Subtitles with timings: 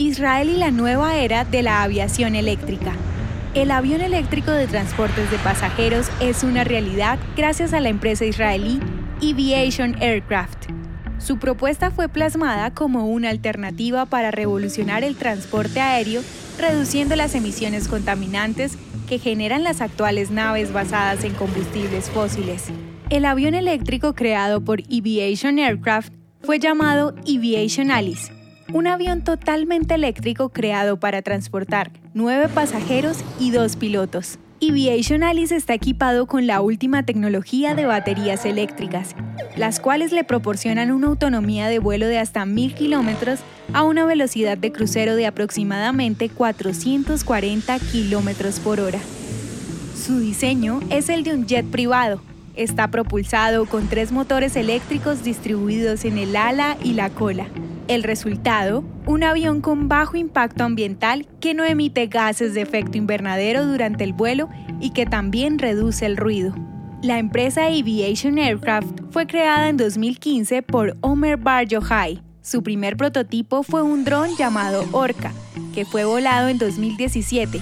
[0.00, 2.94] Israel y la nueva era de la aviación eléctrica.
[3.52, 8.80] El avión eléctrico de transportes de pasajeros es una realidad gracias a la empresa israelí
[9.18, 10.70] Aviation Aircraft.
[11.18, 16.22] Su propuesta fue plasmada como una alternativa para revolucionar el transporte aéreo,
[16.58, 22.68] reduciendo las emisiones contaminantes que generan las actuales naves basadas en combustibles fósiles.
[23.10, 28.39] El avión eléctrico creado por Aviation Aircraft fue llamado Aviation Alice
[28.72, 34.38] un avión totalmente eléctrico creado para transportar nueve pasajeros y dos pilotos.
[34.62, 39.16] Aviation Alice está equipado con la última tecnología de baterías eléctricas,
[39.56, 43.40] las cuales le proporcionan una autonomía de vuelo de hasta 1000 kilómetros
[43.72, 49.00] a una velocidad de crucero de aproximadamente 440 kilómetros por hora.
[49.96, 52.20] Su diseño es el de un jet privado.
[52.54, 57.46] Está propulsado con tres motores eléctricos distribuidos en el ala y la cola.
[57.90, 63.66] El resultado, un avión con bajo impacto ambiental que no emite gases de efecto invernadero
[63.66, 64.48] durante el vuelo
[64.80, 66.54] y que también reduce el ruido.
[67.02, 72.22] La empresa Aviation Aircraft fue creada en 2015 por Omer Bar Yochai.
[72.42, 75.32] Su primer prototipo fue un dron llamado Orca,
[75.74, 77.60] que fue volado en 2017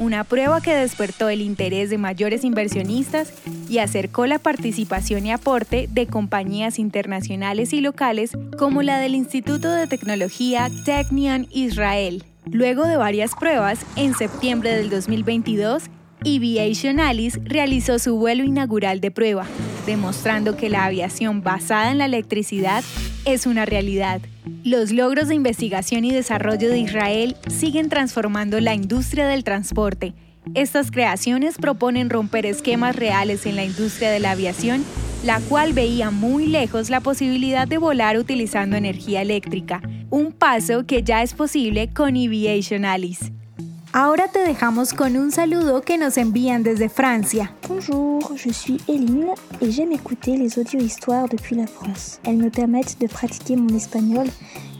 [0.00, 3.32] una prueba que despertó el interés de mayores inversionistas
[3.68, 9.70] y acercó la participación y aporte de compañías internacionales y locales como la del Instituto
[9.70, 12.24] de Tecnología Technion Israel.
[12.50, 15.84] Luego de varias pruebas, en septiembre del 2022,
[16.20, 19.46] Aviation Alice realizó su vuelo inaugural de prueba,
[19.86, 22.82] demostrando que la aviación basada en la electricidad
[23.26, 24.20] es una realidad.
[24.64, 30.14] Los logros de investigación y desarrollo de Israel siguen transformando la industria del transporte.
[30.54, 34.84] Estas creaciones proponen romper esquemas reales en la industria de la aviación,
[35.24, 41.02] la cual veía muy lejos la posibilidad de volar utilizando energía eléctrica, un paso que
[41.02, 43.32] ya es posible con Aviation Alice.
[43.92, 47.52] Ahora te dejamos con un saludo que nos envían desde Francia.
[47.68, 52.20] Bonjour, je suis Eline et j'aime écouter les audio-histoires depuis la France.
[52.24, 54.28] Elles me permettent de pratiquer mon espagnol